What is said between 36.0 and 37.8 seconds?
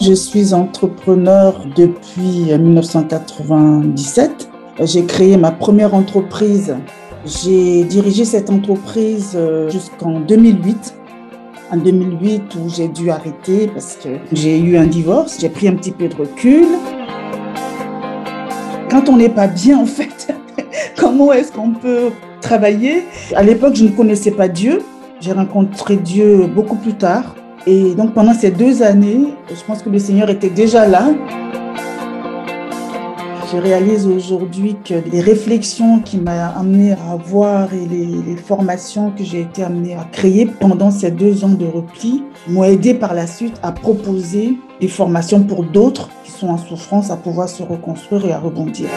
m'ont amené à avoir